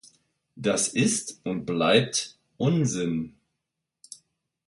[0.55, 3.35] Das ist und bleibt Unsinn.